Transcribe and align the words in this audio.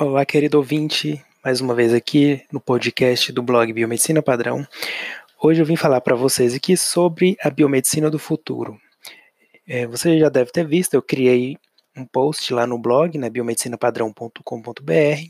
Olá, 0.00 0.24
querido 0.24 0.56
ouvinte, 0.56 1.22
mais 1.44 1.60
uma 1.60 1.74
vez 1.74 1.92
aqui 1.92 2.42
no 2.50 2.58
podcast 2.58 3.30
do 3.32 3.42
blog 3.42 3.70
Biomedicina 3.70 4.22
Padrão. 4.22 4.66
Hoje 5.38 5.60
eu 5.60 5.66
vim 5.66 5.76
falar 5.76 6.00
para 6.00 6.16
vocês 6.16 6.54
aqui 6.54 6.74
sobre 6.74 7.36
a 7.38 7.50
biomedicina 7.50 8.08
do 8.08 8.18
futuro. 8.18 8.80
É, 9.68 9.86
você 9.86 10.18
já 10.18 10.30
deve 10.30 10.52
ter 10.52 10.66
visto, 10.66 10.94
eu 10.94 11.02
criei 11.02 11.58
um 11.94 12.06
post 12.06 12.50
lá 12.54 12.66
no 12.66 12.78
blog, 12.78 13.18
né, 13.18 13.28
biomedicinapadrão.com.br, 13.28 15.22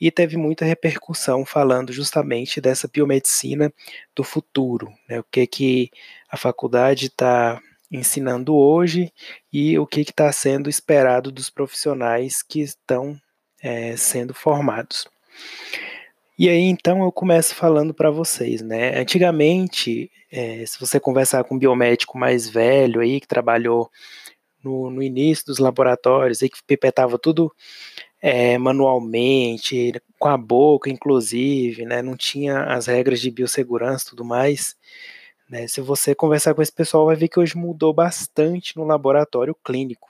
e 0.00 0.10
teve 0.10 0.36
muita 0.36 0.64
repercussão 0.64 1.46
falando 1.46 1.92
justamente 1.92 2.60
dessa 2.60 2.88
biomedicina 2.88 3.72
do 4.16 4.24
futuro, 4.24 4.92
né, 5.08 5.20
o 5.20 5.24
que 5.30 5.46
que 5.46 5.90
a 6.28 6.36
faculdade 6.36 7.06
está 7.06 7.62
ensinando 7.88 8.56
hoje 8.56 9.12
e 9.52 9.78
o 9.78 9.86
que 9.86 10.00
está 10.00 10.32
sendo 10.32 10.68
esperado 10.68 11.30
dos 11.30 11.48
profissionais 11.50 12.42
que 12.42 12.60
estão 12.60 13.16
é, 13.62 13.96
sendo 13.96 14.34
formados. 14.34 15.06
E 16.38 16.48
aí 16.48 16.62
então 16.62 17.02
eu 17.02 17.10
começo 17.10 17.54
falando 17.54 17.92
para 17.92 18.10
vocês, 18.10 18.62
né? 18.62 18.98
Antigamente, 18.98 20.10
é, 20.30 20.64
se 20.66 20.78
você 20.78 21.00
conversar 21.00 21.44
com 21.44 21.56
um 21.56 21.58
biomédico 21.58 22.16
mais 22.16 22.48
velho 22.48 23.00
aí 23.00 23.20
que 23.20 23.26
trabalhou 23.26 23.90
no, 24.62 24.90
no 24.90 25.02
início 25.02 25.46
dos 25.46 25.58
laboratórios, 25.58 26.42
aí 26.42 26.48
que 26.48 26.62
pipetava 26.64 27.18
tudo 27.18 27.52
é, 28.20 28.58
manualmente, 28.58 29.92
com 30.18 30.28
a 30.28 30.36
boca, 30.36 30.90
inclusive, 30.90 31.84
né? 31.84 32.02
Não 32.02 32.16
tinha 32.16 32.64
as 32.64 32.86
regras 32.86 33.20
de 33.20 33.30
biossegurança 33.30 34.06
e 34.06 34.10
tudo 34.10 34.24
mais. 34.24 34.76
Né? 35.48 35.66
Se 35.66 35.80
você 35.80 36.14
conversar 36.14 36.54
com 36.54 36.62
esse 36.62 36.72
pessoal, 36.72 37.06
vai 37.06 37.16
ver 37.16 37.28
que 37.28 37.40
hoje 37.40 37.56
mudou 37.56 37.92
bastante 37.92 38.76
no 38.76 38.84
laboratório 38.84 39.54
clínico. 39.64 40.07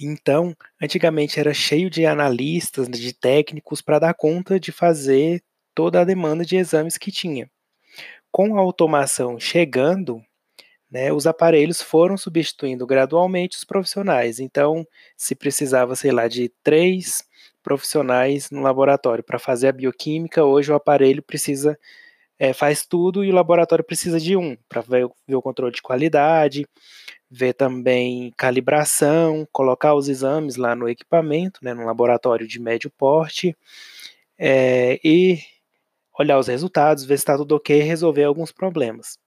Então, 0.00 0.54
antigamente 0.82 1.38
era 1.38 1.52
cheio 1.52 1.90
de 1.90 2.06
analistas, 2.06 2.88
de 2.88 3.12
técnicos 3.12 3.82
para 3.82 3.98
dar 3.98 4.14
conta 4.14 4.58
de 4.58 4.72
fazer 4.72 5.42
toda 5.74 6.00
a 6.00 6.04
demanda 6.04 6.44
de 6.44 6.56
exames 6.56 6.96
que 6.96 7.12
tinha. 7.12 7.50
Com 8.32 8.56
a 8.56 8.60
automação 8.60 9.40
chegando, 9.40 10.22
né, 10.90 11.12
os 11.12 11.26
aparelhos 11.26 11.82
foram 11.82 12.16
substituindo 12.16 12.86
gradualmente 12.86 13.56
os 13.58 13.64
profissionais. 13.64 14.40
Então, 14.40 14.86
se 15.16 15.34
precisava, 15.34 15.96
sei 15.96 16.12
lá, 16.12 16.28
de 16.28 16.50
três 16.62 17.24
profissionais 17.62 18.50
no 18.50 18.62
laboratório 18.62 19.24
para 19.24 19.38
fazer 19.38 19.68
a 19.68 19.72
bioquímica, 19.72 20.44
hoje 20.44 20.72
o 20.72 20.74
aparelho 20.76 21.22
precisa 21.22 21.78
é, 22.40 22.54
faz 22.54 22.86
tudo 22.86 23.22
e 23.22 23.30
o 23.30 23.34
laboratório 23.34 23.84
precisa 23.84 24.18
de 24.18 24.34
um 24.34 24.56
para 24.66 24.80
ver, 24.80 25.06
ver, 25.28 25.36
o 25.36 25.42
controle 25.42 25.74
de 25.74 25.82
qualidade, 25.82 26.66
ver 27.30 27.52
também 27.52 28.32
calibração, 28.34 29.46
colocar 29.52 29.94
os 29.94 30.08
exames 30.08 30.56
lá 30.56 30.74
no 30.74 30.88
equipamento, 30.88 31.60
né, 31.62 31.74
no 31.74 31.84
laboratório 31.84 32.48
de 32.48 32.58
médio 32.58 32.90
porte, 32.90 33.54
é, 34.38 34.98
e 35.04 35.38
olhar 36.18 36.38
os 36.38 36.48
resultados, 36.48 37.04
ver 37.04 37.18
se 37.18 37.22
está 37.22 37.36
tudo 37.36 37.54
ok 37.56 37.78
e 37.78 37.84
resolver 37.84 38.24
alguns 38.24 38.50
problemas. 38.52 39.18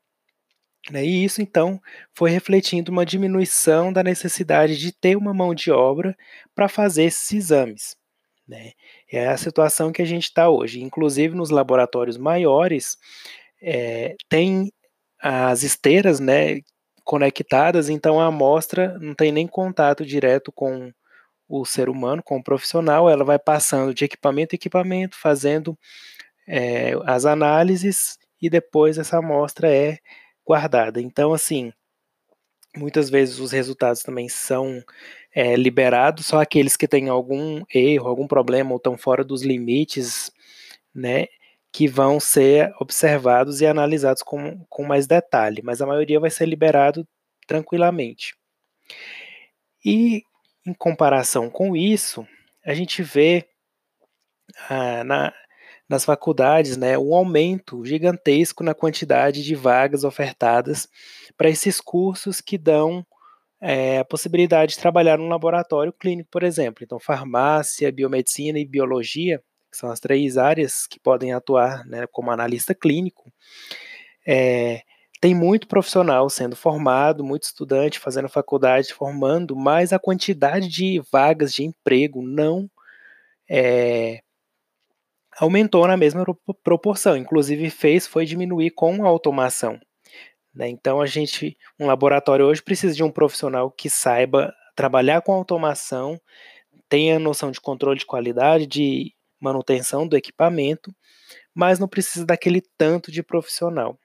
Né, 0.92 1.05
e 1.05 1.23
isso, 1.23 1.42
então, 1.42 1.80
foi 2.14 2.31
refletindo 2.31 2.92
uma 2.92 3.05
diminuição 3.05 3.94
da 3.94 4.03
necessidade 4.03 4.77
de 4.77 4.92
ter 4.92 5.16
uma 5.16 5.33
mão 5.33 5.53
de 5.53 5.72
obra 5.72 6.17
para 6.55 6.67
fazer 6.67 7.03
esses 7.03 7.31
exames. 7.31 7.95
Né? 8.47 8.72
É 9.11 9.27
a 9.27 9.38
situação 9.38 9.91
que 9.91 10.02
a 10.02 10.05
gente 10.05 10.23
está 10.23 10.49
hoje. 10.49 10.81
Inclusive, 10.81 11.36
nos 11.36 11.49
laboratórios 11.49 12.17
maiores, 12.17 12.97
é, 13.61 14.16
tem 14.30 14.72
as 15.19 15.63
esteiras 15.63 16.19
né, 16.19 16.59
conectadas, 17.03 17.89
então 17.89 18.19
a 18.19 18.27
amostra 18.27 18.97
não 18.99 19.14
tem 19.14 19.31
nem 19.31 19.47
contato 19.47 20.05
direto 20.05 20.52
com 20.52 20.91
o 21.47 21.66
ser 21.66 21.89
humano, 21.89 22.23
com 22.23 22.38
o 22.38 22.43
profissional, 22.43 23.09
ela 23.09 23.23
vai 23.23 23.39
passando 23.39 23.93
de 23.93 24.05
equipamento 24.05 24.55
em 24.55 24.58
equipamento, 24.58 25.17
fazendo 25.17 25.77
é, 26.48 26.93
as 27.05 27.25
análises 27.25 28.17
e 28.42 28.49
depois 28.49 28.98
essa 28.98 29.17
amostra 29.17 29.73
é 29.73 29.99
guardada. 30.45 30.99
Então, 31.02 31.33
assim, 31.33 31.71
muitas 32.75 33.10
vezes 33.10 33.39
os 33.39 33.52
resultados 33.52 34.02
também 34.04 34.27
são 34.27 34.83
é, 35.33 35.55
liberados, 35.55 36.27
só 36.27 36.42
aqueles 36.42 36.76
que 36.77 36.88
têm 36.88 37.10
algum 37.10 37.64
erro, 37.73 38.08
algum 38.08 38.27
problema 38.27 38.71
ou 38.71 38.77
estão 38.77 38.98
fora 38.98 39.23
dos 39.23 39.42
limites, 39.42 40.32
né, 40.94 41.27
que 41.71 41.88
vão 41.88 42.20
ser 42.20 42.71
observados 42.80 43.60
e 43.61 43.66
analisados 43.66 44.22
com, 44.22 44.64
com 44.70 44.83
mais 44.83 45.08
detalhe, 45.08 45.61
mas 45.64 45.82
a 45.82 45.88
maioria 45.88 46.20
vai 46.20 46.30
ser 46.30 46.45
liberado 46.45 47.08
tranquilamente. 47.48 48.36
E 49.83 50.23
em 50.66 50.73
comparação 50.73 51.49
com 51.49 51.76
isso, 51.76 52.26
a 52.64 52.73
gente 52.73 53.02
vê 53.02 53.45
ah, 54.70 55.04
na, 55.04 55.33
nas 55.89 56.05
faculdades 56.05 56.77
né, 56.77 56.98
um 56.98 57.14
aumento 57.14 57.83
gigantesco 57.86 58.64
na 58.64 58.73
quantidade 58.73 59.43
de 59.43 59.55
vagas 59.55 60.04
ofertadas 60.04 60.88
para 61.36 61.49
esses 61.49 61.82
cursos 61.82 62.39
que 62.39 62.58
dão 62.58 63.05
é, 63.63 63.99
a 63.99 64.05
possibilidade 64.05 64.73
de 64.73 64.79
trabalhar 64.79 65.17
num 65.17 65.29
laboratório 65.29 65.93
clínico, 65.93 66.29
por 66.29 66.43
exemplo. 66.43 66.83
Então, 66.83 66.99
farmácia, 66.99 67.91
biomedicina 67.91 68.59
e 68.59 68.65
biologia 68.65 69.41
que 69.71 69.77
são 69.77 69.89
as 69.89 69.99
três 69.99 70.37
áreas 70.37 70.85
que 70.85 70.99
podem 70.99 71.33
atuar 71.33 71.83
né, 71.87 72.05
como 72.11 72.29
analista 72.29 72.75
clínico, 72.75 73.33
é, 74.25 74.81
tem 75.19 75.33
muito 75.33 75.67
profissional 75.67 76.29
sendo 76.29 76.55
formado, 76.55 77.23
muito 77.23 77.43
estudante 77.43 77.97
fazendo 77.97 78.29
faculdade, 78.29 78.93
formando, 78.93 79.55
mas 79.55 79.91
a 79.91 79.97
quantidade 79.97 80.67
de 80.67 81.01
vagas 81.11 81.53
de 81.53 81.63
emprego 81.63 82.21
não 82.21 82.69
é, 83.49 84.21
aumentou 85.39 85.87
na 85.87 85.97
mesma 85.97 86.23
proporção. 86.63 87.17
Inclusive 87.17 87.69
fez 87.69 88.05
foi 88.05 88.25
diminuir 88.25 88.71
com 88.71 89.03
a 89.03 89.07
automação. 89.07 89.80
Né? 90.53 90.69
Então 90.69 91.02
a 91.02 91.05
gente, 91.05 91.58
um 91.80 91.87
laboratório 91.87 92.45
hoje 92.45 92.61
precisa 92.61 92.95
de 92.95 93.03
um 93.03 93.11
profissional 93.11 93.71
que 93.71 93.89
saiba 93.89 94.53
trabalhar 94.75 95.21
com 95.21 95.33
automação, 95.33 96.19
tenha 96.87 97.19
noção 97.19 97.52
de 97.52 97.59
controle 97.59 97.99
de 97.99 98.05
qualidade, 98.05 98.67
de 98.67 99.13
manutenção 99.39 100.08
do 100.08 100.15
equipamento, 100.15 100.93
mas 101.53 101.80
não 101.80 101.87
precisa 101.87 102.25
daquele 102.25 102.61
tanto 102.77 103.11
de 103.11 103.21
profissional. 103.23 103.97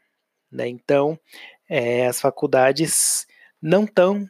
Né? 0.51 0.69
Então, 0.69 1.19
é, 1.69 2.07
as 2.07 2.21
faculdades 2.21 3.27
não 3.61 3.85
estão 3.85 4.29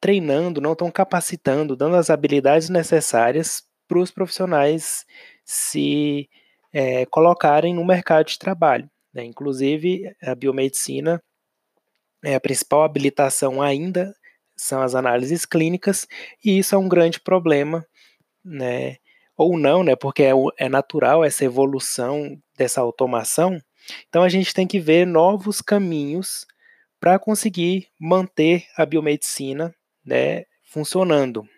treinando, 0.00 0.60
não 0.60 0.72
estão 0.72 0.90
capacitando, 0.90 1.76
dando 1.76 1.96
as 1.96 2.10
habilidades 2.10 2.68
necessárias 2.68 3.62
para 3.86 3.98
os 3.98 4.10
profissionais 4.10 5.04
se 5.44 6.28
é, 6.72 7.06
colocarem 7.06 7.74
no 7.74 7.84
mercado 7.84 8.26
de 8.26 8.38
trabalho. 8.38 8.88
Né? 9.12 9.24
Inclusive, 9.24 10.14
a 10.22 10.34
biomedicina, 10.34 11.22
é, 12.24 12.34
a 12.34 12.40
principal 12.40 12.82
habilitação 12.82 13.62
ainda 13.62 14.14
são 14.56 14.82
as 14.82 14.94
análises 14.94 15.44
clínicas, 15.46 16.06
e 16.44 16.58
isso 16.58 16.74
é 16.74 16.78
um 16.78 16.88
grande 16.88 17.20
problema, 17.20 17.86
né? 18.44 18.96
ou 19.38 19.56
não, 19.56 19.84
né? 19.84 19.94
Porque 19.94 20.24
é, 20.24 20.32
é 20.58 20.68
natural 20.68 21.24
essa 21.24 21.44
evolução 21.44 22.36
dessa 22.56 22.80
automação. 22.80 23.62
Então 24.08 24.24
a 24.24 24.28
gente 24.28 24.52
tem 24.52 24.66
que 24.66 24.80
ver 24.80 25.06
novos 25.06 25.62
caminhos 25.62 26.44
para 26.98 27.18
conseguir 27.18 27.86
manter 27.98 28.66
a 28.76 28.84
biomedicina, 28.84 29.72
né, 30.04 30.44
funcionando, 30.64 31.48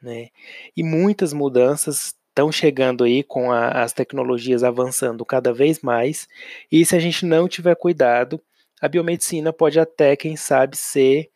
né? 0.00 0.28
E 0.76 0.84
muitas 0.84 1.32
mudanças 1.32 2.14
estão 2.28 2.52
chegando 2.52 3.02
aí 3.02 3.24
com 3.24 3.50
a, 3.50 3.82
as 3.82 3.92
tecnologias 3.92 4.62
avançando 4.62 5.24
cada 5.24 5.52
vez 5.52 5.80
mais. 5.80 6.28
E 6.70 6.86
se 6.86 6.94
a 6.94 7.00
gente 7.00 7.26
não 7.26 7.48
tiver 7.48 7.74
cuidado, 7.74 8.40
a 8.80 8.88
biomedicina 8.88 9.52
pode 9.52 9.78
até, 9.78 10.16
quem 10.16 10.36
sabe, 10.36 10.76
ser 10.76 11.30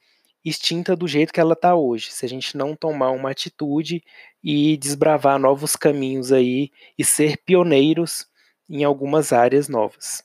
extinta 0.45 0.97
do 0.97 1.07
jeito 1.07 1.33
que 1.33 1.41
ela 1.41 1.53
está 1.53 1.75
hoje, 1.75 2.11
se 2.11 2.25
a 2.25 2.29
gente 2.29 2.57
não 2.57 2.75
tomar 2.75 3.11
uma 3.11 3.31
atitude 3.31 4.03
e 4.43 4.77
desbravar 4.77 5.39
novos 5.39 5.77
caminhos 5.77 6.33
aí 6.33 6.71
e 6.99 7.05
ser 7.05 7.39
pioneiros 7.39 8.27
em 8.69 8.85
algumas 8.85 9.33
áreas 9.33 9.69
novas. 9.69 10.25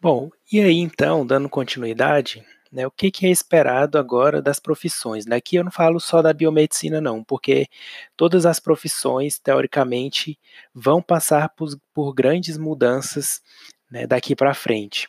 Bom, 0.00 0.30
e 0.52 0.60
aí 0.60 0.78
então, 0.78 1.26
dando 1.26 1.48
continuidade, 1.48 2.44
né, 2.74 2.84
o 2.84 2.90
que, 2.90 3.08
que, 3.08 3.24
é 3.24 3.30
esperado 3.30 3.96
agora 3.96 4.42
das 4.42 4.58
profissões? 4.58 5.26
Né? 5.26 5.36
Aqui 5.36 5.54
eu 5.54 5.62
não 5.62 5.70
falo 5.70 6.00
só 6.00 6.20
da 6.20 6.32
biomedicina, 6.32 7.00
não, 7.00 7.22
porque 7.22 7.68
todas 8.16 8.44
as 8.44 8.58
profissões, 8.58 9.38
teoricamente, 9.38 10.36
vão 10.74 11.00
passar 11.00 11.50
por, 11.50 11.68
por 11.94 12.12
grandes 12.12 12.58
mudanças 12.58 13.40
né, 13.88 14.08
daqui 14.08 14.34
para 14.34 14.52
frente. 14.54 15.08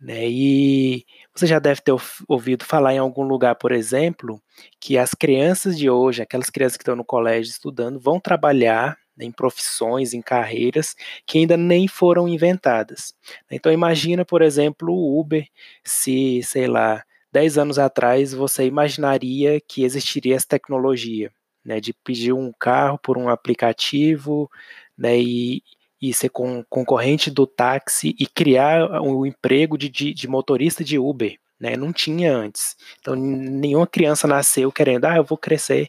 Né? 0.00 0.26
E 0.26 1.04
você 1.34 1.46
já 1.46 1.58
deve 1.58 1.82
ter 1.82 1.94
ouvido 2.26 2.64
falar 2.64 2.94
em 2.94 2.98
algum 2.98 3.24
lugar, 3.24 3.56
por 3.56 3.72
exemplo, 3.72 4.40
que 4.80 4.96
as 4.96 5.10
crianças 5.10 5.76
de 5.76 5.90
hoje, 5.90 6.22
aquelas 6.22 6.48
crianças 6.48 6.78
que 6.78 6.82
estão 6.82 6.96
no 6.96 7.04
colégio 7.04 7.50
estudando, 7.50 8.00
vão 8.00 8.18
trabalhar 8.18 8.96
em 9.18 9.30
profissões, 9.32 10.12
em 10.12 10.20
carreiras 10.20 10.94
que 11.26 11.38
ainda 11.38 11.56
nem 11.56 11.88
foram 11.88 12.28
inventadas. 12.28 13.14
Então 13.50 13.72
imagina, 13.72 14.24
por 14.24 14.42
exemplo, 14.42 14.92
o 14.92 15.18
Uber, 15.20 15.46
se, 15.84 16.42
sei 16.42 16.66
lá, 16.66 17.02
10 17.32 17.58
anos 17.58 17.78
atrás 17.78 18.32
você 18.32 18.64
imaginaria 18.64 19.60
que 19.60 19.84
existiria 19.84 20.36
essa 20.36 20.46
tecnologia, 20.48 21.30
né, 21.64 21.80
de 21.80 21.92
pedir 21.92 22.32
um 22.32 22.52
carro 22.58 22.98
por 22.98 23.18
um 23.18 23.28
aplicativo, 23.28 24.50
né, 24.96 25.18
e, 25.18 25.62
e 26.00 26.14
ser 26.14 26.30
concorrente 26.30 27.30
do 27.30 27.46
táxi 27.46 28.14
e 28.18 28.26
criar 28.26 28.90
o 29.02 29.20
um 29.20 29.26
emprego 29.26 29.76
de, 29.76 29.88
de, 29.88 30.14
de, 30.14 30.28
motorista 30.28 30.84
de 30.84 30.98
Uber, 30.98 31.36
né, 31.60 31.76
não 31.76 31.92
tinha 31.92 32.34
antes. 32.34 32.76
Então 33.00 33.14
nenhuma 33.14 33.86
criança 33.86 34.26
nasceu 34.26 34.70
querendo, 34.72 35.06
ah, 35.06 35.16
eu 35.16 35.24
vou 35.24 35.36
crescer, 35.36 35.88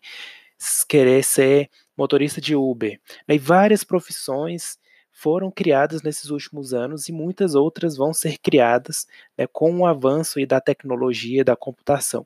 querer 0.89 1.23
ser 1.23 1.69
motorista 1.97 2.39
de 2.39 2.55
Uber. 2.55 2.99
E 3.27 3.37
várias 3.37 3.83
profissões 3.83 4.77
foram 5.11 5.49
criadas 5.49 6.03
nesses 6.03 6.29
últimos 6.29 6.73
anos 6.73 7.09
e 7.09 7.11
muitas 7.11 7.55
outras 7.55 7.97
vão 7.97 8.13
ser 8.13 8.37
criadas 8.37 9.07
né, 9.35 9.47
com 9.47 9.79
o 9.79 9.85
avanço 9.85 10.45
da 10.45 10.61
tecnologia 10.61 11.43
da 11.43 11.55
computação. 11.55 12.25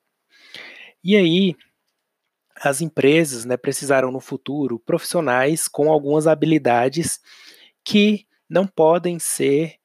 E 1.01 1.15
aí, 1.15 1.55
as 2.55 2.81
empresas 2.81 3.45
né, 3.45 3.55
precisaram 3.55 4.11
no 4.11 4.19
futuro 4.19 4.77
profissionais 4.77 5.67
com 5.67 5.91
algumas 5.91 6.27
habilidades 6.27 7.19
que 7.83 8.27
não 8.49 8.67
podem 8.67 9.17
ser 9.17 9.77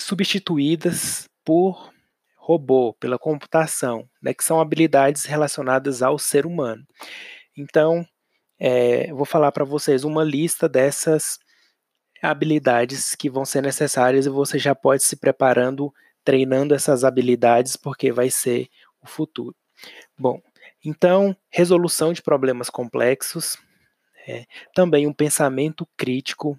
substituídas 0.00 1.28
por 1.44 1.92
robô, 2.36 2.94
pela 2.94 3.18
computação, 3.18 4.08
né, 4.20 4.34
que 4.34 4.42
são 4.42 4.60
habilidades 4.60 5.26
relacionadas 5.26 6.02
ao 6.02 6.18
ser 6.18 6.44
humano. 6.46 6.84
Então, 7.56 8.04
é, 8.58 9.12
vou 9.12 9.24
falar 9.24 9.52
para 9.52 9.64
vocês 9.64 10.04
uma 10.04 10.24
lista 10.24 10.68
dessas 10.68 11.38
habilidades 12.22 13.14
que 13.14 13.28
vão 13.28 13.44
ser 13.44 13.62
necessárias 13.62 14.26
e 14.26 14.30
você 14.30 14.58
já 14.58 14.74
pode 14.74 15.02
se 15.02 15.16
preparando, 15.16 15.92
treinando 16.24 16.74
essas 16.74 17.02
habilidades, 17.04 17.76
porque 17.76 18.12
vai 18.12 18.30
ser 18.30 18.68
o 19.00 19.06
futuro. 19.06 19.56
Bom, 20.16 20.40
então, 20.84 21.36
resolução 21.50 22.12
de 22.12 22.22
problemas 22.22 22.70
complexos, 22.70 23.56
é, 24.26 24.46
também 24.74 25.06
um 25.06 25.12
pensamento 25.12 25.86
crítico, 25.96 26.58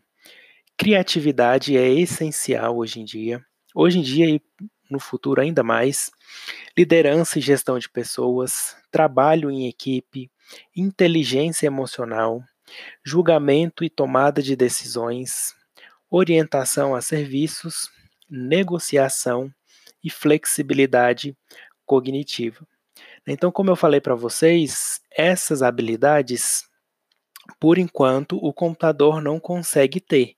criatividade 0.78 1.78
é 1.78 1.88
essencial 1.88 2.78
hoje 2.78 3.00
em 3.00 3.06
dia. 3.06 3.44
Hoje 3.74 4.00
em 4.00 4.02
dia 4.02 4.30
e 4.30 4.42
no 4.90 5.00
futuro 5.00 5.42
ainda 5.42 5.64
mais, 5.64 6.12
liderança 6.78 7.40
e 7.40 7.42
gestão 7.42 7.80
de 7.80 7.90
pessoas, 7.90 8.76
trabalho 8.92 9.50
em 9.50 9.68
equipe, 9.68 10.30
inteligência 10.76 11.68
emocional, 11.68 12.44
julgamento 13.04 13.84
e 13.84 13.90
tomada 13.90 14.42
de 14.42 14.56
decisões, 14.56 15.56
orientação 16.10 16.96
a 16.96 17.02
serviços, 17.02 17.90
negociação 18.30 19.54
e 20.04 20.10
flexibilidade 20.10 21.36
cognitiva. 21.86 22.66
Então, 23.26 23.52
como 23.52 23.70
eu 23.70 23.76
falei 23.76 24.02
para 24.02 24.16
vocês, 24.16 25.02
essas 25.10 25.62
habilidades, 25.62 26.64
por 27.60 27.78
enquanto, 27.78 28.38
o 28.38 28.54
computador 28.54 29.22
não 29.22 29.40
consegue 29.40 30.00
ter. 30.00 30.36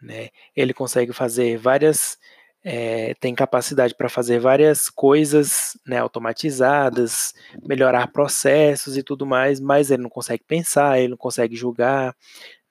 Né? 0.00 0.30
Ele 0.54 0.72
consegue 0.72 1.12
fazer 1.12 1.56
várias 1.58 2.18
é, 2.64 3.14
tem 3.14 3.34
capacidade 3.34 3.94
para 3.94 4.08
fazer 4.08 4.38
várias 4.38 4.88
coisas 4.88 5.76
né, 5.86 5.98
automatizadas, 5.98 7.34
melhorar 7.62 8.12
processos 8.12 8.96
e 8.96 9.02
tudo 9.02 9.26
mais, 9.26 9.60
mas 9.60 9.90
ele 9.90 10.02
não 10.02 10.10
consegue 10.10 10.44
pensar, 10.44 10.98
ele 10.98 11.08
não 11.08 11.16
consegue 11.16 11.56
julgar, 11.56 12.14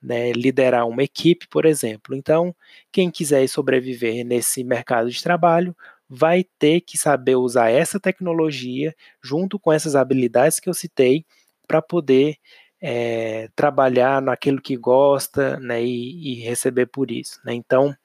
né, 0.02 0.32
liderar 0.32 0.88
uma 0.88 1.04
equipe, 1.04 1.48
por 1.48 1.66
exemplo. 1.66 2.16
Então, 2.16 2.56
quem 2.92 3.12
quiser 3.12 3.48
sobreviver 3.48 4.26
nesse 4.26 4.64
mercado 4.64 5.10
de 5.10 5.22
trabalho 5.22 5.76
vai 6.10 6.44
ter 6.60 6.82
que 6.82 6.98
saber 6.98 7.36
usar 7.36 7.70
essa 7.70 8.00
tecnologia 8.00 8.96
junto 9.22 9.60
com 9.60 9.72
essas 9.72 9.96
habilidades 9.96 10.60
que 10.60 10.70
eu 10.70 10.74
citei 10.74 11.26
para 11.68 11.82
poder 11.82 12.38
é, 12.82 13.50
trabalhar 13.56 14.22
naquilo 14.22 14.62
que 14.62 14.76
gosta 14.76 15.58
né, 15.60 15.84
e, 15.84 16.34
e 16.34 16.44
receber 16.44 16.88
por 16.88 17.12
isso. 17.12 17.40
Né? 17.46 17.54
Então, 17.54 17.96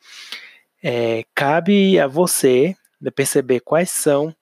é, 0.88 1.24
cabe 1.34 1.98
a 1.98 2.06
você 2.06 2.76
perceber 3.16 3.58
quais 3.58 3.90
são 3.90 4.32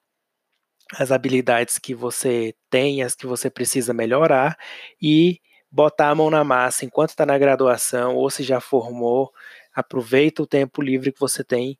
as 0.93 1.11
habilidades 1.11 1.79
que 1.79 1.95
você 1.95 2.53
tem, 2.69 3.01
as 3.01 3.15
que 3.15 3.25
você 3.25 3.49
precisa 3.49 3.95
melhorar 3.95 4.55
e 5.01 5.39
botar 5.71 6.11
a 6.11 6.15
mão 6.15 6.29
na 6.29 6.43
massa 6.43 6.85
enquanto 6.85 7.09
está 7.09 7.25
na 7.25 7.35
graduação 7.35 8.15
ou 8.15 8.29
se 8.29 8.43
já 8.43 8.59
formou, 8.61 9.33
aproveita 9.73 10.43
o 10.43 10.45
tempo 10.45 10.83
livre 10.83 11.11
que 11.11 11.19
você 11.19 11.43
tem 11.43 11.79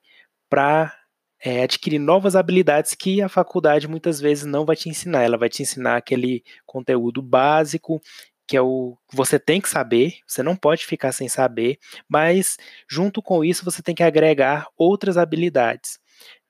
para 0.49 0.91
é, 1.39 1.61
adquirir 1.61 1.99
novas 1.99 2.35
habilidades 2.35 2.95
que 2.95 3.21
a 3.21 3.29
faculdade 3.29 3.87
muitas 3.87 4.19
vezes 4.19 4.45
não 4.45 4.65
vai 4.65 4.75
te 4.75 4.89
ensinar. 4.89 5.21
Ela 5.21 5.37
vai 5.37 5.47
te 5.47 5.61
ensinar 5.61 5.97
aquele 5.97 6.43
conteúdo 6.65 7.21
básico 7.21 8.01
que 8.47 8.55
é 8.55 8.61
o 8.61 8.97
que 9.09 9.15
você 9.15 9.39
tem 9.39 9.59
que 9.59 9.69
saber, 9.69 10.19
você 10.27 10.43
não 10.43 10.55
pode 10.55 10.85
ficar 10.85 11.11
sem 11.11 11.27
saber, 11.27 11.79
mas 12.07 12.57
junto 12.87 13.21
com 13.21 13.43
isso 13.43 13.65
você 13.65 13.81
tem 13.81 13.95
que 13.95 14.03
agregar 14.03 14.67
outras 14.77 15.17
habilidades. 15.17 15.99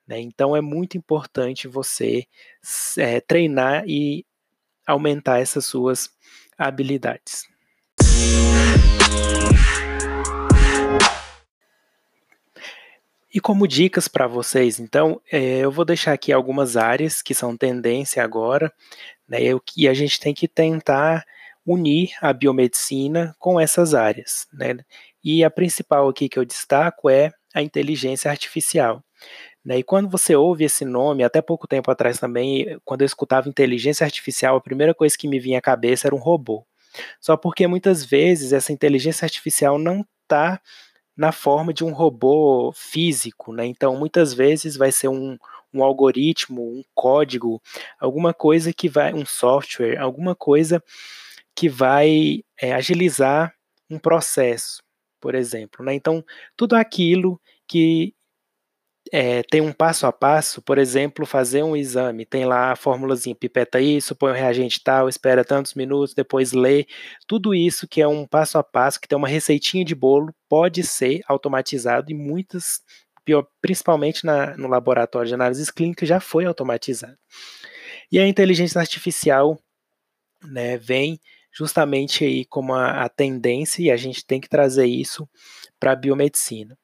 Né? 0.06 0.20
Então 0.20 0.54
é 0.54 0.60
muito 0.60 0.96
importante 0.96 1.66
você 1.66 2.26
é, 2.98 3.20
treinar 3.20 3.84
e 3.86 4.24
aumentar 4.86 5.40
essas 5.40 5.66
suas 5.66 6.10
habilidades. 6.56 7.44
E 13.36 13.40
como 13.40 13.68
dicas 13.68 14.08
para 14.08 14.26
vocês, 14.26 14.80
então, 14.80 15.20
é, 15.30 15.58
eu 15.58 15.70
vou 15.70 15.84
deixar 15.84 16.14
aqui 16.14 16.32
algumas 16.32 16.74
áreas 16.74 17.20
que 17.20 17.34
são 17.34 17.54
tendência 17.54 18.24
agora, 18.24 18.72
né, 19.28 19.40
e 19.76 19.86
a 19.86 19.92
gente 19.92 20.18
tem 20.18 20.32
que 20.32 20.48
tentar 20.48 21.22
unir 21.66 22.10
a 22.20 22.32
biomedicina 22.32 23.34
com 23.38 23.58
essas 23.58 23.92
áreas. 23.92 24.46
Né? 24.52 24.78
E 25.22 25.42
a 25.42 25.50
principal 25.50 26.08
aqui 26.08 26.28
que 26.28 26.38
eu 26.38 26.44
destaco 26.44 27.10
é 27.10 27.32
a 27.52 27.60
inteligência 27.60 28.30
artificial. 28.30 29.02
Né? 29.64 29.78
E 29.78 29.82
quando 29.82 30.08
você 30.08 30.36
ouve 30.36 30.64
esse 30.64 30.84
nome, 30.84 31.24
até 31.24 31.42
pouco 31.42 31.66
tempo 31.66 31.90
atrás 31.90 32.20
também, 32.20 32.78
quando 32.84 33.02
eu 33.02 33.06
escutava 33.06 33.48
inteligência 33.48 34.04
artificial, 34.04 34.56
a 34.56 34.60
primeira 34.60 34.94
coisa 34.94 35.18
que 35.18 35.26
me 35.26 35.40
vinha 35.40 35.58
à 35.58 35.62
cabeça 35.62 36.06
era 36.06 36.14
um 36.14 36.20
robô. 36.20 36.64
Só 37.20 37.36
porque 37.36 37.66
muitas 37.66 38.04
vezes 38.04 38.52
essa 38.52 38.72
inteligência 38.72 39.24
artificial 39.24 39.78
não 39.78 40.04
está 40.22 40.60
na 41.16 41.32
forma 41.32 41.72
de 41.72 41.82
um 41.82 41.92
robô 41.92 42.72
físico, 42.74 43.52
né? 43.52 43.64
Então, 43.66 43.96
muitas 43.96 44.34
vezes 44.34 44.76
vai 44.76 44.92
ser 44.92 45.08
um, 45.08 45.38
um 45.72 45.82
algoritmo, 45.82 46.62
um 46.62 46.82
código, 46.94 47.60
alguma 47.98 48.34
coisa 48.34 48.72
que 48.72 48.88
vai, 48.88 49.14
um 49.14 49.24
software, 49.24 49.98
alguma 49.98 50.34
coisa 50.34 50.82
que 51.56 51.68
vai 51.68 52.42
é, 52.60 52.74
agilizar 52.74 53.54
um 53.90 53.98
processo, 53.98 54.82
por 55.20 55.34
exemplo. 55.34 55.84
Né? 55.84 55.94
Então, 55.94 56.22
tudo 56.56 56.74
aquilo 56.76 57.40
que 57.66 58.14
é, 59.12 59.42
tem 59.44 59.60
um 59.60 59.72
passo 59.72 60.06
a 60.06 60.12
passo, 60.12 60.60
por 60.60 60.78
exemplo, 60.78 61.24
fazer 61.24 61.62
um 61.62 61.76
exame, 61.76 62.26
tem 62.26 62.44
lá 62.44 62.72
a 62.72 62.76
formulazinha, 62.76 63.34
pipeta 63.34 63.80
isso, 63.80 64.16
põe 64.16 64.32
o 64.32 64.34
reagente 64.34 64.82
tal, 64.82 65.08
espera 65.08 65.44
tantos 65.44 65.74
minutos, 65.74 66.14
depois 66.14 66.52
lê, 66.52 66.86
tudo 67.26 67.54
isso 67.54 67.86
que 67.88 68.02
é 68.02 68.08
um 68.08 68.26
passo 68.26 68.58
a 68.58 68.64
passo, 68.64 69.00
que 69.00 69.08
tem 69.08 69.16
uma 69.16 69.28
receitinha 69.28 69.84
de 69.84 69.94
bolo, 69.94 70.34
pode 70.48 70.82
ser 70.82 71.22
automatizado 71.28 72.10
e 72.10 72.14
muitas, 72.14 72.80
principalmente 73.60 74.26
na, 74.26 74.56
no 74.56 74.68
laboratório 74.68 75.28
de 75.28 75.34
análises 75.34 75.70
clínicas, 75.70 76.08
já 76.08 76.20
foi 76.20 76.44
automatizado. 76.44 77.16
E 78.10 78.18
a 78.18 78.26
inteligência 78.26 78.80
artificial 78.80 79.58
né, 80.42 80.76
vem 80.76 81.20
justamente 81.56 82.24
aí 82.24 82.44
como 82.44 82.74
a, 82.74 83.04
a 83.04 83.08
tendência 83.08 83.82
e 83.82 83.90
a 83.90 83.96
gente 83.96 84.26
tem 84.26 84.40
que 84.40 84.48
trazer 84.48 84.86
isso 84.86 85.26
para 85.80 85.92
a 85.92 85.96
biomedicina. 85.96 86.76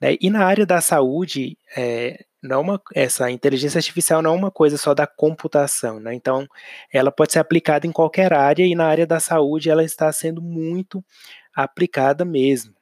Né? 0.00 0.16
E 0.20 0.28
na 0.28 0.44
área 0.44 0.66
da 0.66 0.80
saúde, 0.80 1.56
é, 1.76 2.24
não 2.42 2.60
uma, 2.60 2.82
essa 2.94 3.30
inteligência 3.30 3.78
artificial 3.78 4.20
não 4.20 4.32
é 4.32 4.36
uma 4.36 4.50
coisa 4.50 4.76
só 4.76 4.94
da 4.94 5.06
computação, 5.06 6.00
né? 6.00 6.14
Então, 6.14 6.46
ela 6.92 7.12
pode 7.12 7.32
ser 7.32 7.38
aplicada 7.38 7.86
em 7.86 7.92
qualquer 7.92 8.32
área 8.32 8.64
e 8.64 8.74
na 8.74 8.86
área 8.86 9.06
da 9.06 9.20
saúde 9.20 9.70
ela 9.70 9.84
está 9.84 10.12
sendo 10.12 10.42
muito 10.42 11.04
aplicada 11.54 12.24
mesmo. 12.24 12.74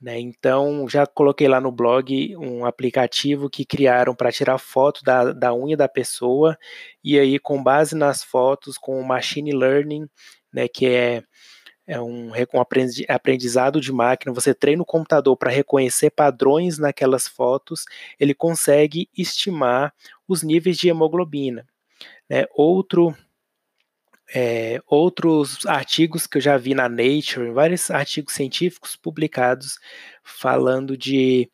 Né? 0.00 0.20
Então, 0.20 0.86
já 0.88 1.06
coloquei 1.06 1.48
lá 1.48 1.60
no 1.60 1.72
blog 1.72 2.36
um 2.36 2.66
aplicativo 2.66 3.48
que 3.48 3.64
criaram 3.64 4.14
para 4.14 4.30
tirar 4.30 4.58
foto 4.58 5.02
da, 5.02 5.32
da 5.32 5.54
unha 5.54 5.76
da 5.76 5.88
pessoa, 5.88 6.56
e 7.02 7.18
aí, 7.18 7.38
com 7.38 7.62
base 7.62 7.96
nas 7.96 8.22
fotos, 8.22 8.76
com 8.76 9.02
machine 9.02 9.52
learning, 9.52 10.06
né, 10.56 10.66
que 10.66 10.86
é, 10.86 11.22
é 11.86 12.00
um, 12.00 12.30
um 12.30 12.60
aprendizado 13.08 13.78
de 13.78 13.92
máquina, 13.92 14.32
você 14.32 14.54
treina 14.54 14.82
o 14.82 14.86
computador 14.86 15.36
para 15.36 15.50
reconhecer 15.50 16.08
padrões 16.10 16.78
naquelas 16.78 17.28
fotos, 17.28 17.84
ele 18.18 18.32
consegue 18.32 19.06
estimar 19.16 19.92
os 20.26 20.42
níveis 20.42 20.78
de 20.78 20.88
hemoglobina. 20.88 21.66
Né? 22.28 22.46
Outro 22.54 23.14
é, 24.34 24.80
outros 24.88 25.64
artigos 25.66 26.26
que 26.26 26.38
eu 26.38 26.42
já 26.42 26.56
vi 26.56 26.74
na 26.74 26.88
Nature, 26.88 27.52
vários 27.52 27.92
artigos 27.92 28.34
científicos 28.34 28.96
publicados 28.96 29.78
falando 30.24 30.96
de 30.96 31.48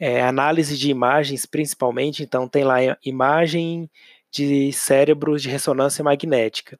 é, 0.00 0.22
análise 0.22 0.76
de 0.76 0.90
imagens, 0.90 1.46
principalmente, 1.46 2.22
então 2.22 2.48
tem 2.48 2.64
lá 2.64 2.78
imagem 3.04 3.88
de 4.32 4.72
cérebros 4.72 5.42
de 5.42 5.48
ressonância 5.48 6.02
magnética. 6.02 6.78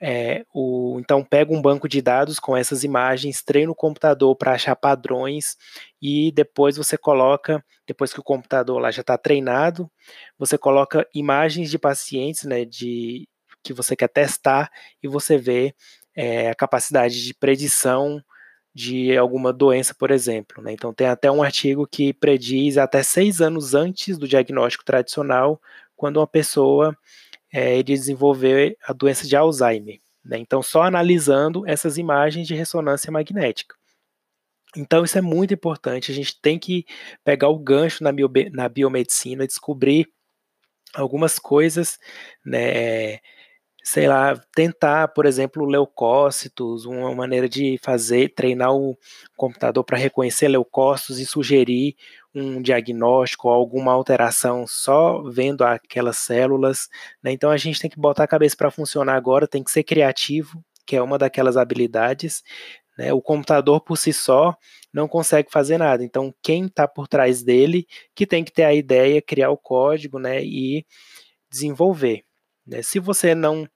É, 0.00 0.44
o, 0.52 0.98
então 1.00 1.24
pega 1.24 1.52
um 1.52 1.62
banco 1.62 1.88
de 1.88 2.02
dados 2.02 2.38
com 2.38 2.56
essas 2.56 2.84
imagens, 2.84 3.42
treina 3.42 3.70
o 3.70 3.76
computador 3.76 4.34
para 4.36 4.52
achar 4.52 4.74
padrões 4.74 5.56
e 6.02 6.32
depois 6.32 6.76
você 6.76 6.98
coloca, 6.98 7.64
depois 7.86 8.12
que 8.12 8.20
o 8.20 8.24
computador 8.24 8.80
lá 8.80 8.90
já 8.90 9.02
está 9.02 9.16
treinado, 9.16 9.90
você 10.38 10.58
coloca 10.58 11.06
imagens 11.14 11.70
de 11.70 11.78
pacientes, 11.78 12.44
né, 12.44 12.64
de 12.64 13.28
que 13.62 13.72
você 13.72 13.96
quer 13.96 14.08
testar 14.08 14.70
e 15.02 15.08
você 15.08 15.38
vê 15.38 15.74
é, 16.14 16.50
a 16.50 16.54
capacidade 16.54 17.24
de 17.24 17.34
predição 17.34 18.22
de 18.74 19.16
alguma 19.16 19.52
doença, 19.52 19.94
por 19.94 20.10
exemplo. 20.10 20.62
Né? 20.62 20.72
Então, 20.72 20.92
tem 20.92 21.06
até 21.06 21.30
um 21.30 21.42
artigo 21.42 21.86
que 21.86 22.12
prediz 22.12 22.76
até 22.76 23.02
seis 23.02 23.40
anos 23.40 23.74
antes 23.74 24.18
do 24.18 24.26
diagnóstico 24.26 24.84
tradicional, 24.84 25.60
quando 25.96 26.18
uma 26.18 26.26
pessoa 26.26 26.96
é, 27.54 27.80
desenvolver 27.84 28.76
a 28.84 28.92
doença 28.92 29.28
de 29.28 29.36
Alzheimer. 29.36 30.00
Né? 30.24 30.38
Então, 30.38 30.60
só 30.60 30.82
analisando 30.82 31.64
essas 31.68 31.96
imagens 31.96 32.48
de 32.48 32.54
ressonância 32.54 33.12
magnética. 33.12 33.76
Então, 34.76 35.04
isso 35.04 35.16
é 35.16 35.20
muito 35.20 35.54
importante. 35.54 36.10
A 36.10 36.14
gente 36.14 36.40
tem 36.40 36.58
que 36.58 36.84
pegar 37.22 37.48
o 37.48 37.58
gancho 37.58 38.02
na, 38.02 38.10
na 38.52 38.68
biomedicina, 38.68 39.46
descobrir 39.46 40.08
algumas 40.96 41.38
coisas 41.38 41.96
né, 42.44 43.20
sei 43.84 44.08
lá, 44.08 44.34
tentar, 44.54 45.08
por 45.08 45.26
exemplo, 45.26 45.66
leucócitos, 45.66 46.86
uma 46.86 47.14
maneira 47.14 47.48
de 47.48 47.78
fazer, 47.82 48.34
treinar 48.34 48.74
o 48.74 48.98
computador 49.36 49.84
para 49.84 49.98
reconhecer 49.98 50.48
leucócitos 50.48 51.20
e 51.20 51.26
sugerir 51.26 51.94
um 52.34 52.60
diagnóstico 52.60 53.48
ou 53.48 53.54
alguma 53.54 53.92
alteração 53.92 54.66
só 54.66 55.22
vendo 55.22 55.62
aquelas 55.62 56.18
células. 56.18 56.88
Né? 57.22 57.32
Então 57.32 57.50
a 57.50 57.56
gente 57.56 57.80
tem 57.80 57.90
que 57.90 57.98
botar 57.98 58.24
a 58.24 58.28
cabeça 58.28 58.56
para 58.56 58.70
funcionar 58.70 59.14
agora, 59.14 59.46
tem 59.46 59.62
que 59.62 59.70
ser 59.70 59.84
criativo, 59.84 60.62
que 60.86 60.96
é 60.96 61.02
uma 61.02 61.16
daquelas 61.16 61.56
habilidades. 61.56 62.42
Né? 62.98 63.12
O 63.12 63.22
computador 63.22 63.80
por 63.80 63.96
si 63.96 64.12
só 64.12 64.56
não 64.92 65.06
consegue 65.06 65.50
fazer 65.50 65.78
nada. 65.78 66.04
Então 66.04 66.34
quem 66.42 66.66
está 66.66 66.88
por 66.88 67.06
trás 67.06 67.42
dele 67.42 67.86
que 68.14 68.26
tem 68.26 68.42
que 68.42 68.52
ter 68.52 68.64
a 68.64 68.74
ideia, 68.74 69.22
criar 69.22 69.50
o 69.50 69.56
código, 69.56 70.18
né, 70.18 70.42
e 70.44 70.84
desenvolver. 71.50 72.24
Né? 72.66 72.82
Se 72.82 72.98
você 72.98 73.34
não 73.34 73.68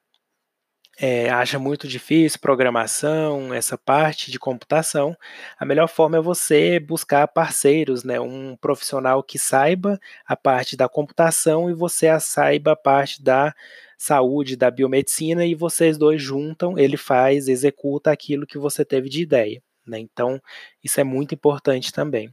é, 1.00 1.30
acha 1.30 1.58
muito 1.58 1.86
difícil 1.86 2.40
programação, 2.40 3.54
essa 3.54 3.78
parte 3.78 4.30
de 4.30 4.38
computação, 4.38 5.16
a 5.58 5.64
melhor 5.64 5.88
forma 5.88 6.16
é 6.16 6.20
você 6.20 6.80
buscar 6.80 7.28
parceiros, 7.28 8.02
né? 8.02 8.18
Um 8.20 8.56
profissional 8.56 9.22
que 9.22 9.38
saiba 9.38 10.00
a 10.26 10.36
parte 10.36 10.76
da 10.76 10.88
computação 10.88 11.70
e 11.70 11.74
você 11.74 12.08
a 12.08 12.18
saiba 12.18 12.72
a 12.72 12.76
parte 12.76 13.22
da 13.22 13.54
saúde, 13.96 14.56
da 14.56 14.70
biomedicina, 14.70 15.44
e 15.46 15.54
vocês 15.54 15.96
dois 15.98 16.20
juntam, 16.22 16.78
ele 16.78 16.96
faz, 16.96 17.48
executa 17.48 18.10
aquilo 18.10 18.46
que 18.46 18.58
você 18.58 18.84
teve 18.84 19.08
de 19.08 19.22
ideia. 19.22 19.62
Né? 19.88 19.98
Então, 19.98 20.40
isso 20.82 21.00
é 21.00 21.04
muito 21.04 21.34
importante 21.34 21.92
também. 21.92 22.32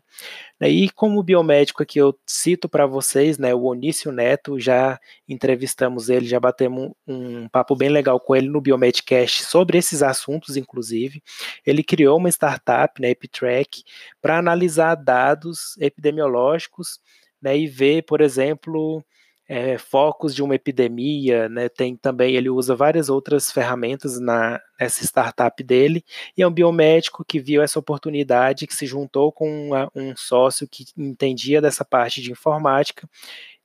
Né, 0.60 0.70
e 0.70 0.90
como 0.90 1.24
biomédico 1.24 1.84
aqui 1.84 2.00
eu 2.00 2.18
cito 2.26 2.70
para 2.70 2.86
vocês, 2.86 3.38
né, 3.38 3.54
o 3.54 3.64
Onício 3.64 4.12
Neto, 4.12 4.60
já 4.60 5.00
entrevistamos 5.28 6.10
ele, 6.10 6.28
já 6.28 6.40
batemos 6.40 6.92
um, 7.08 7.44
um 7.44 7.50
papo 7.50 7.76
bem 7.76 7.90
legal 7.90 8.20
com 8.20 8.36
ele 8.36 8.48
no 8.50 8.62
Biomedcast 8.62 9.44
sobre 9.44 9.78
esses 9.78 10.02
assuntos, 10.04 10.58
inclusive. 10.58 11.22
Ele 11.66 11.84
criou 11.84 12.18
uma 12.18 12.30
startup, 12.30 13.02
né, 13.02 13.10
EpiTrack, 13.10 13.84
para 14.22 14.38
analisar 14.38 14.96
dados 14.96 15.78
epidemiológicos 15.80 17.00
né, 17.42 17.58
e 17.58 17.68
ver, 17.68 18.04
por 18.04 18.22
exemplo, 18.22 19.04
é, 19.48 19.78
focos 19.78 20.34
de 20.34 20.42
uma 20.42 20.56
epidemia, 20.56 21.48
né? 21.50 21.70
Tem 21.70 21.96
também, 21.96 22.36
ele 22.36 22.50
usa 22.50 22.76
várias 22.76 23.10
outras 23.10 23.52
ferramentas 23.52 24.20
na, 24.20 24.60
nessa 24.80 25.04
startup 25.04 25.64
dele, 25.64 26.04
e 26.38 26.42
é 26.42 26.48
um 26.48 26.52
biomédico 26.52 27.24
que 27.24 27.40
viu 27.40 27.62
essa 27.62 27.80
oportunidade, 27.80 28.68
que 28.68 28.76
se 28.76 28.86
juntou 28.86 29.32
com 29.32 29.68
uma, 29.68 29.92
um 29.96 30.16
sócio 30.16 30.68
que 30.68 30.86
entendia 30.98 31.62
dessa 31.62 31.86
parte 31.86 32.22
de 32.22 32.32
informática, 32.32 33.08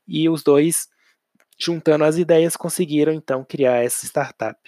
e 0.07 0.29
os 0.29 0.43
dois, 0.43 0.89
juntando 1.59 2.05
as 2.05 2.17
ideias, 2.17 2.57
conseguiram 2.57 3.13
então 3.13 3.45
criar 3.45 3.85
essa 3.85 4.05
startup. 4.07 4.59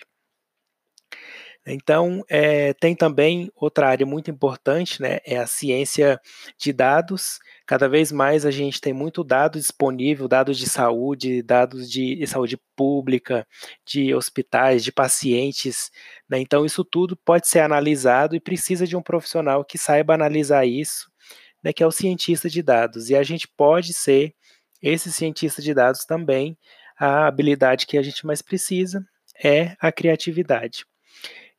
Então, 1.66 2.24
é, 2.28 2.72
tem 2.74 2.94
também 2.96 3.50
outra 3.54 3.88
área 3.88 4.04
muito 4.04 4.30
importante, 4.30 5.00
né, 5.00 5.20
é 5.24 5.38
a 5.38 5.46
ciência 5.46 6.20
de 6.58 6.72
dados. 6.72 7.38
Cada 7.66 7.88
vez 7.88 8.10
mais 8.10 8.44
a 8.44 8.50
gente 8.50 8.80
tem 8.80 8.92
muito 8.92 9.22
dado 9.22 9.58
disponível, 9.60 10.26
dados 10.26 10.58
de 10.58 10.68
saúde, 10.68 11.40
dados 11.40 11.88
de 11.88 12.26
saúde 12.26 12.58
pública, 12.76 13.46
de 13.86 14.12
hospitais, 14.12 14.82
de 14.82 14.90
pacientes. 14.90 15.90
Né, 16.28 16.40
então, 16.40 16.66
isso 16.66 16.84
tudo 16.84 17.16
pode 17.16 17.46
ser 17.46 17.60
analisado 17.60 18.34
e 18.34 18.40
precisa 18.40 18.84
de 18.84 18.96
um 18.96 19.02
profissional 19.02 19.64
que 19.64 19.78
saiba 19.78 20.14
analisar 20.14 20.66
isso, 20.66 21.10
né, 21.62 21.72
que 21.72 21.82
é 21.82 21.86
o 21.86 21.92
cientista 21.92 22.48
de 22.50 22.60
dados. 22.60 23.08
E 23.08 23.14
a 23.14 23.22
gente 23.22 23.46
pode 23.46 23.92
ser 23.92 24.34
esse 24.82 25.12
cientista 25.12 25.62
de 25.62 25.72
dados 25.72 26.04
também. 26.04 26.58
A 26.98 27.26
habilidade 27.26 27.86
que 27.86 27.96
a 27.96 28.02
gente 28.02 28.26
mais 28.26 28.42
precisa 28.42 29.04
é 29.42 29.76
a 29.80 29.92
criatividade. 29.92 30.84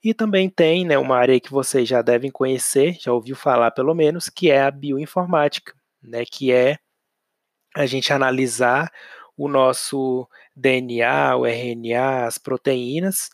E 0.04 0.14
também 0.14 0.50
tem 0.50 0.86
né, 0.86 0.98
uma 0.98 1.18
área 1.18 1.40
que 1.40 1.50
vocês 1.50 1.88
já 1.88 2.02
devem 2.02 2.30
conhecer, 2.30 2.98
já 3.00 3.14
ouviu 3.14 3.36
falar 3.36 3.72
pelo 3.72 3.94
menos, 3.96 4.28
que 4.28 4.52
é 4.52 4.62
a 4.62 4.70
bioinformática, 4.70 5.74
né, 6.02 6.26
que 6.26 6.52
é 6.52 6.78
a 7.74 7.86
gente 7.86 8.12
analisar 8.12 8.92
o 9.38 9.48
nosso 9.48 10.28
DNA, 10.56 11.38
o 11.38 11.46
RNA, 11.46 12.26
as 12.26 12.38
proteínas, 12.38 13.30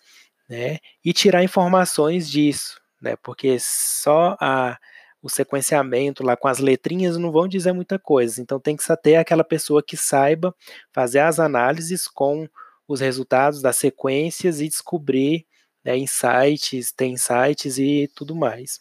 né, 0.47 0.77
e 1.03 1.11
tirar 1.11 1.43
informações 1.43 2.29
disso, 2.29 2.79
né, 3.01 3.15
porque 3.23 3.57
só 3.59 4.37
a, 4.39 4.77
o 5.23 5.29
sequenciamento 5.29 6.23
lá 6.23 6.37
com 6.37 6.47
as 6.47 6.59
letrinhas 6.59 7.17
não 7.17 7.31
vão 7.31 7.47
dizer 7.47 7.73
muita 7.73 7.97
coisa, 7.97 8.41
então 8.41 8.59
tem 8.59 8.77
que 8.77 8.83
ter 8.97 9.15
aquela 9.15 9.43
pessoa 9.43 9.81
que 9.81 9.97
saiba 9.97 10.55
fazer 10.93 11.19
as 11.19 11.39
análises 11.39 12.07
com 12.07 12.47
os 12.87 12.99
resultados 13.01 13.59
das 13.59 13.75
sequências 13.75 14.61
e 14.61 14.67
descobrir 14.67 15.45
né, 15.83 15.97
insights, 15.97 16.91
tem 16.91 17.13
insights 17.13 17.77
e 17.77 18.09
tudo 18.15 18.35
mais. 18.35 18.79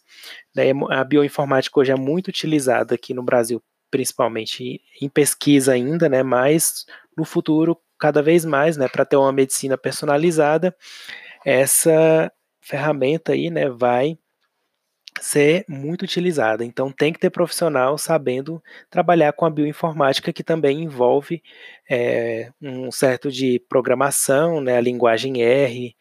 Né, 0.55 0.65
a 0.89 1.03
bioinformática 1.03 1.79
hoje 1.79 1.91
é 1.91 1.95
muito 1.95 2.27
utilizada 2.29 2.95
aqui 2.95 3.13
no 3.13 3.23
Brasil, 3.23 3.61
principalmente 3.91 4.81
em 5.01 5.09
pesquisa 5.09 5.73
ainda, 5.73 6.09
né, 6.09 6.23
mas 6.23 6.85
no 7.17 7.25
futuro, 7.25 7.77
cada 7.97 8.21
vez 8.21 8.45
mais, 8.45 8.77
né, 8.77 8.87
para 8.87 9.05
ter 9.05 9.15
uma 9.17 9.31
medicina 9.31 9.77
personalizada, 9.77 10.75
essa 11.45 12.31
ferramenta 12.61 13.33
aí, 13.33 13.49
né, 13.49 13.69
vai 13.69 14.17
ser 15.21 15.65
muito 15.67 16.03
utilizada. 16.03 16.63
Então 16.63 16.91
tem 16.91 17.11
que 17.11 17.19
ter 17.19 17.29
profissional 17.29 17.97
sabendo 17.97 18.61
trabalhar 18.89 19.33
com 19.33 19.45
a 19.45 19.49
bioinformática, 19.49 20.31
que 20.31 20.43
também 20.43 20.83
envolve 20.83 21.41
é, 21.89 22.51
um 22.61 22.91
certo 22.91 23.31
de 23.31 23.59
programação, 23.69 24.61
né, 24.61 24.77
a 24.77 24.81
linguagem 24.81 25.41
R, 25.41 25.95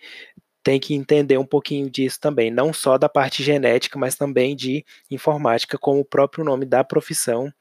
tem 0.63 0.79
que 0.81 0.95
entender 0.95 1.39
um 1.39 1.47
pouquinho 1.47 1.89
disso 1.91 2.19
também, 2.21 2.51
não 2.51 2.73
só 2.73 2.99
da 2.99 3.09
parte 3.09 3.43
genética, 3.43 3.99
mas 3.99 4.15
também 4.15 4.55
de 4.55 4.85
informática, 5.11 5.79
como 5.79 6.01
o 6.01 6.05
próprio 6.05 6.45
nome 6.45 6.67
da 6.67 6.85
profissão 6.85 7.53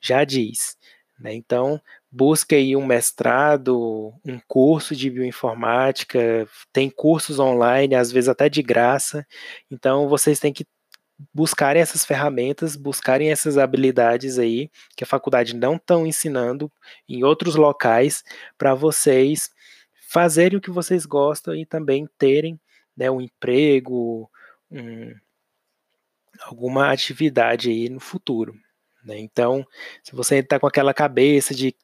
já 0.00 0.24
diz. 0.24 0.76
Né? 1.18 1.34
Então, 1.34 1.80
busque 2.10 2.54
aí 2.54 2.76
um 2.76 2.84
mestrado, 2.84 4.12
um 4.24 4.38
curso 4.46 4.94
de 4.94 5.08
bioinformática, 5.08 6.46
tem 6.72 6.90
cursos 6.90 7.38
online, 7.38 7.94
às 7.94 8.12
vezes 8.12 8.28
até 8.28 8.48
de 8.48 8.62
graça. 8.62 9.26
Então, 9.70 10.08
vocês 10.08 10.38
têm 10.38 10.52
que 10.52 10.66
buscarem 11.32 11.80
essas 11.80 12.04
ferramentas, 12.04 12.74
buscarem 12.74 13.30
essas 13.30 13.56
habilidades 13.56 14.38
aí 14.38 14.70
que 14.96 15.04
a 15.04 15.06
faculdade 15.06 15.54
não 15.54 15.76
estão 15.76 16.06
ensinando 16.06 16.70
em 17.08 17.22
outros 17.22 17.54
locais 17.54 18.24
para 18.58 18.74
vocês 18.74 19.50
fazerem 20.12 20.58
o 20.58 20.60
que 20.60 20.70
vocês 20.70 21.06
gostam 21.06 21.54
e 21.54 21.64
também 21.64 22.06
terem 22.18 22.60
né, 22.94 23.10
um 23.10 23.18
emprego, 23.18 24.30
um, 24.70 25.14
alguma 26.42 26.92
atividade 26.92 27.70
aí 27.70 27.88
no 27.88 27.98
futuro. 27.98 28.54
Né? 29.02 29.18
Então, 29.18 29.66
se 30.02 30.14
você 30.14 30.36
está 30.36 30.60
com 30.60 30.66
aquela 30.66 30.92
cabeça 30.92 31.54
de 31.54 31.74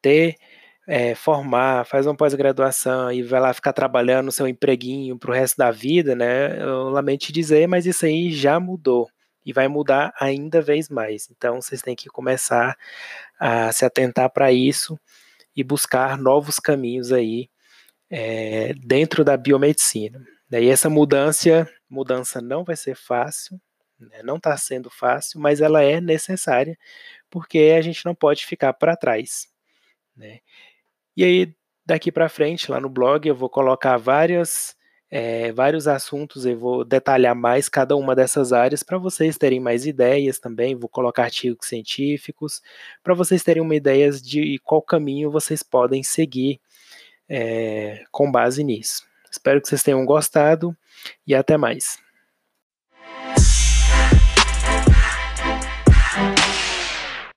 ter, 0.00 0.36
é, 0.86 1.16
formar, 1.16 1.84
faz 1.86 2.06
uma 2.06 2.16
pós-graduação 2.16 3.10
e 3.10 3.20
vai 3.20 3.40
lá 3.40 3.52
ficar 3.52 3.72
trabalhando 3.72 4.26
no 4.26 4.32
seu 4.32 4.46
empreguinho 4.46 5.18
para 5.18 5.32
o 5.32 5.34
resto 5.34 5.56
da 5.56 5.72
vida, 5.72 6.14
né? 6.14 6.62
Eu 6.62 6.88
lamento 6.90 7.32
dizer, 7.32 7.66
mas 7.66 7.84
isso 7.84 8.06
aí 8.06 8.30
já 8.30 8.60
mudou 8.60 9.10
e 9.44 9.52
vai 9.52 9.66
mudar 9.66 10.14
ainda 10.20 10.62
vez 10.62 10.88
mais. 10.88 11.28
Então, 11.30 11.60
vocês 11.60 11.82
têm 11.82 11.96
que 11.96 12.08
começar 12.08 12.78
a 13.40 13.72
se 13.72 13.84
atentar 13.84 14.30
para 14.30 14.52
isso 14.52 14.96
e 15.56 15.64
buscar 15.64 16.16
novos 16.16 16.60
caminhos 16.60 17.10
aí 17.12 17.50
é, 18.10 18.72
dentro 18.74 19.24
da 19.24 19.36
biomedicina. 19.36 20.24
E 20.52 20.68
essa 20.68 20.88
mudança, 20.88 21.68
mudança 21.88 22.40
não 22.40 22.64
vai 22.64 22.76
ser 22.76 22.96
fácil, 22.96 23.60
né, 23.98 24.22
não 24.22 24.36
está 24.36 24.56
sendo 24.56 24.90
fácil, 24.90 25.40
mas 25.40 25.60
ela 25.60 25.82
é 25.82 26.00
necessária, 26.00 26.78
porque 27.30 27.74
a 27.76 27.80
gente 27.80 28.04
não 28.04 28.14
pode 28.14 28.46
ficar 28.46 28.72
para 28.74 28.96
trás. 28.96 29.48
Né? 30.16 30.40
E 31.16 31.24
aí, 31.24 31.54
daqui 31.84 32.12
para 32.12 32.28
frente, 32.28 32.70
lá 32.70 32.80
no 32.80 32.88
blog, 32.88 33.26
eu 33.28 33.34
vou 33.34 33.48
colocar 33.48 33.96
várias, 33.96 34.76
é, 35.10 35.52
vários 35.52 35.88
assuntos, 35.88 36.46
eu 36.46 36.58
vou 36.58 36.84
detalhar 36.84 37.34
mais 37.34 37.68
cada 37.68 37.96
uma 37.96 38.14
dessas 38.14 38.52
áreas 38.52 38.82
para 38.82 38.98
vocês 38.98 39.38
terem 39.38 39.60
mais 39.60 39.86
ideias 39.86 40.38
também. 40.38 40.76
Vou 40.76 40.88
colocar 40.88 41.24
artigos 41.24 41.68
científicos 41.68 42.62
para 43.02 43.14
vocês 43.14 43.42
terem 43.42 43.62
uma 43.62 43.74
ideia 43.74 44.10
de 44.12 44.58
qual 44.64 44.82
caminho 44.82 45.30
vocês 45.30 45.62
podem 45.62 46.02
seguir 46.02 46.60
é, 47.28 48.04
com 48.10 48.30
base 48.30 48.62
nisso. 48.62 49.06
Espero 49.30 49.60
que 49.60 49.68
vocês 49.68 49.82
tenham 49.82 50.04
gostado 50.04 50.76
e 51.26 51.34
até 51.34 51.56
mais. 51.56 51.98